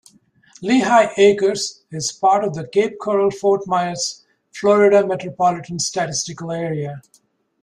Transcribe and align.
Lehigh 0.63 1.13
Acres 1.15 1.83
is 1.91 2.09
a 2.09 2.19
part 2.19 2.43
of 2.43 2.55
the 2.55 2.67
Cape 2.69 2.97
Coral-Fort 2.99 3.67
Myers, 3.67 4.25
Florida 4.51 5.05
Metropolitan 5.05 5.77
Statistical 5.77 6.51
Area. 6.51 7.03